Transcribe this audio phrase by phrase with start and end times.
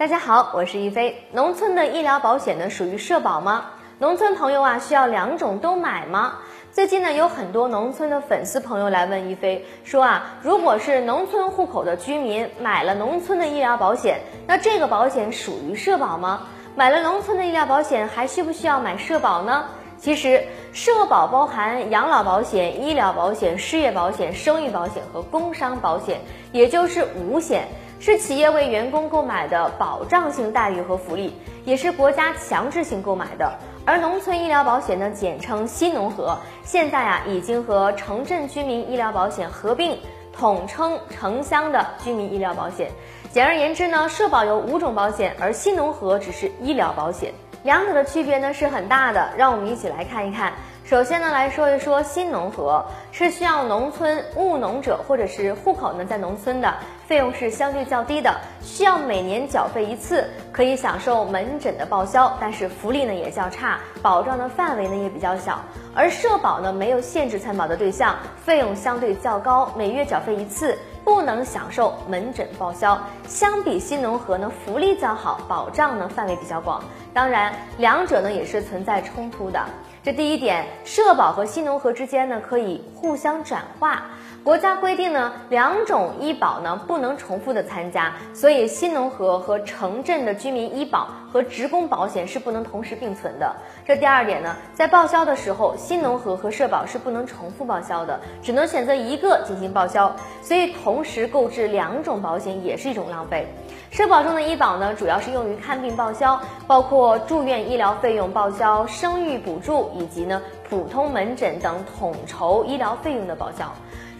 [0.00, 1.14] 大家好，我是一飞。
[1.30, 3.66] 农村的医疗保险呢，属于社保吗？
[3.98, 6.38] 农村朋友啊，需要两种都买吗？
[6.72, 16.46] 最近呢，有很多农村的粉丝朋友来问一飞，说啊，如果是农村户口的居民买了农村的医疗保险，那这个保险属于社保吗？
[16.74, 19.66] 买了农村的医疗保险，还需不需要买社保呢？
[19.98, 27.68] 其实，社保包含养老保险、医疗保险、失业保险、生育保险和工伤保险，也就是五险。
[28.00, 31.34] 是企业为员工购买的保障性待遇和福利，
[31.66, 33.52] 也是国家强制性购买的。
[33.84, 39.98] 而农村医疗保险呢，简称新农合，现在啊已经和城镇居民医疗保险合并，
[40.32, 42.90] 统称城乡的居民医疗保险。
[43.30, 49.28] 简而言之呢，社保有五种保险，而新农合只是医疗保险，两者的区别呢是很大的。
[49.36, 50.52] 让我们一起来看一看。
[50.84, 56.74] 首先呢，来说一说新农合，是需要农村务农者或者是户口呢在农村的，
[57.06, 65.60] 费用是相对较低的，需要每年缴费一次，可以享受门诊的报销，但是福利呢也较差，保障的范围呢也比较小。
[65.94, 73.00] 而社保呢没有限制参保的对象，费用相对较高，每月缴费一次，不能享受门诊报销。
[73.26, 76.82] 相比新农合呢，福利较好，保障呢范围比较广。
[77.12, 79.60] 当然，两者呢也是存在冲突的。
[80.02, 84.02] 这第一点，社保和新农合之间呢可以互相转化。
[84.42, 93.54] 国家规定呢，两种医保呢不能重复的参加，所以新农合和城镇的居民医保和职工保险是不能同时并存的。
[93.84, 103.46] 这第二点呢，在报销的时候，新农合和社保是不能重复报销的，只能选择一个进行报销，所以同同时购置两种保险也是一种浪费。
[103.92, 113.70] 社保中的医保呢，主要是用于看病报销，包括住院医疗费用报销、生育补助以及呢普通门诊等统筹医疗费用的报销。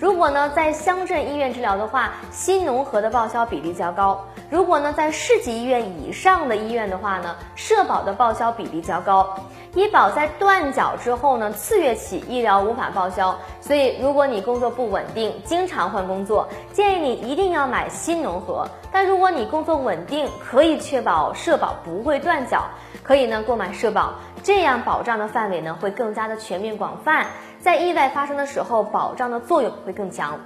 [0.00, 4.18] 如果呢在乡镇医院治疗的话，新农合的报销比例较高；
[4.50, 9.32] 如果呢在市级医院以上的医院的话呢，社保的报销比例较高。
[9.76, 18.66] 医保在断缴之后呢，次月起医疗无法报销，所以如果你工作不稳定，经常换工作，建议你一定要买新农合。
[18.90, 22.64] 但如果你工作稳定，可以确保社保不会断缴，
[23.04, 24.12] 可以呢购买社保，
[24.42, 27.26] 这样保障的范围呢会更加的全面广泛，
[27.60, 30.40] 在意外发生的时候，保障的作用会更强。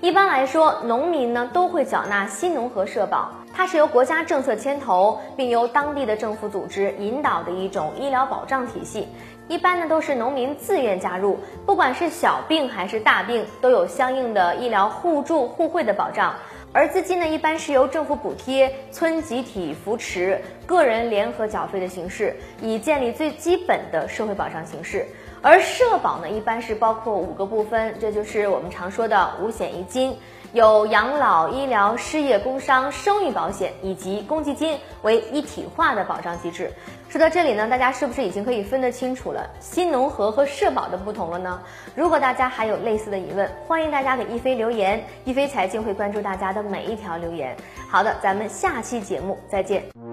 [0.00, 3.30] 一般来说，农民呢都会缴纳新农合社保。
[3.52, 9.08] 它是由国家政策牵头，并由当地的政府组织引导的一种医疗保障体系。
[9.48, 16.34] 一般呢都是农民自愿加入，不管是小病还是大病，都有相应的医疗互助互惠的保障。
[16.72, 25.04] 而资金呢一般是由政府补贴、村集体扶持、个人联合缴费的形式，以建立最基本的社会保障形式。
[25.42, 30.16] 而社保呢一般是包括五个部分，这就是我们常说的五险一金。
[30.52, 36.72] 有养老、医疗、失业、工伤、生育保险以及公积金为一体化的保障机制。
[37.08, 41.62] 说到这里呢，大家是不是已经可以分得清楚了新农合和社保的不同了呢？
[41.94, 47.56] 如果大家还有类似的疑问，欢迎大家给一飞留言，一飞财经会关注大家的每一条留言。
[47.88, 50.09] 好的，咱们下期节目再见。